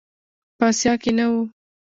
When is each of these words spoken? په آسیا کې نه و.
په 0.57 0.65
آسیا 0.71 0.93
کې 1.01 1.11
نه 1.17 1.25
و. 1.31 1.33